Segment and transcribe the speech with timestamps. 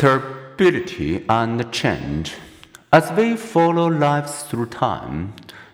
[0.00, 2.36] Stability and change.
[2.92, 5.32] As we follow lives through time,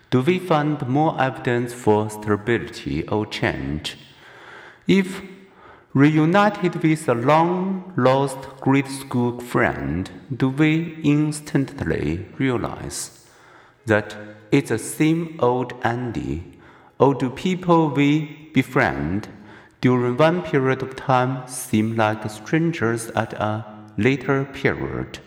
[0.09, 3.99] do we find more evidence for stability or change?
[4.87, 5.21] If
[5.93, 13.27] reunited with a long lost grade school friend, do we instantly realize
[13.85, 14.15] that
[14.51, 16.57] it's the same old Andy?
[16.97, 19.27] Or do people we befriend
[19.81, 25.19] during one period of time seem like strangers at a later period.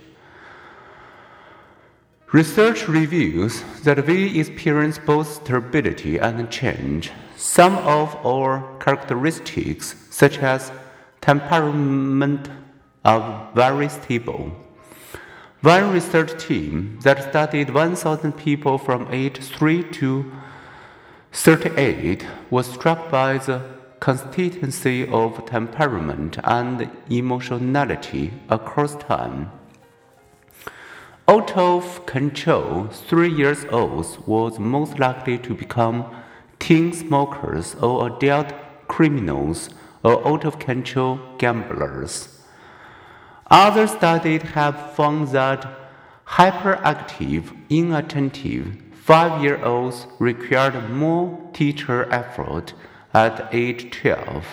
[2.32, 7.10] Research reveals that we experience both stability and change.
[7.36, 10.70] Some of our characteristics, such as
[11.22, 12.50] temperament,
[13.04, 14.52] are very stable.
[15.62, 20.30] One research team that studied 1,000 people from age 3 to
[21.32, 29.50] 38 was struck by the consistency of temperament and emotionality across time.
[31.26, 36.06] Out of control, three years olds was most likely to become
[36.58, 38.52] teen smokers or adult
[38.88, 39.68] criminals
[40.02, 42.40] or out of control gamblers.
[43.50, 45.66] Other studies have found that
[46.26, 52.74] hyperactive, inattentive five year olds required more teacher effort
[53.14, 54.44] at age 12.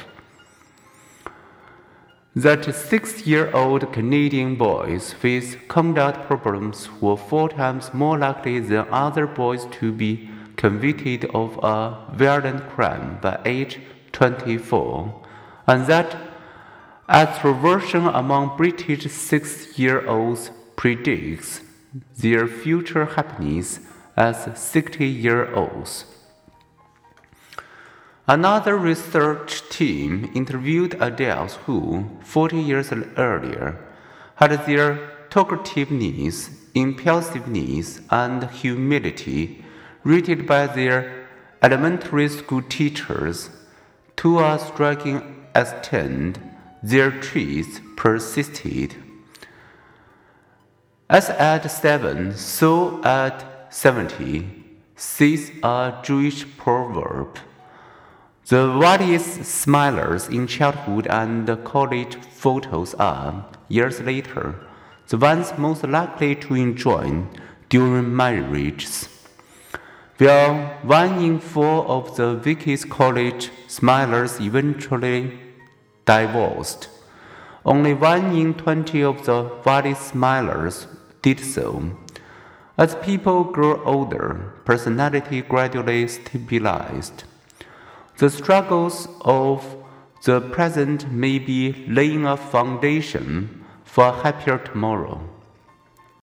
[2.36, 8.88] That six year old Canadian boys with conduct problems were four times more likely than
[8.92, 13.80] other boys to be convicted of a violent crime by age
[14.12, 15.24] 24,
[15.68, 16.18] and that
[17.08, 21.62] extroversion among British six year olds predicts
[22.18, 23.80] their future happiness
[24.18, 26.06] as 60 year olds.
[28.28, 33.78] Another research team interviewed adults who, 40 years earlier,
[34.36, 39.64] had their talkativeness, impulsiveness, and humility
[40.04, 41.28] rated by their
[41.62, 43.52] elementary school teachers
[44.16, 46.40] to a striking extent.
[46.82, 48.96] Their traits persisted.
[51.08, 54.66] As at seven, so at seventy,
[54.96, 57.38] says a Jewish proverb.
[58.48, 64.54] The wildest smilers in childhood and college photos are, years later,
[65.08, 67.24] the ones most likely to enjoy
[67.70, 69.10] during marriages.
[70.20, 75.40] While one in four of the weakest college smilers eventually
[76.06, 76.90] divorced,
[77.66, 80.86] only one in twenty of the wildest smilers
[81.24, 81.98] did so.
[82.78, 87.24] As people grow older, personality gradually stabilized.
[88.18, 89.76] The struggles of
[90.24, 95.22] the present may be laying a foundation for a happier tomorrow.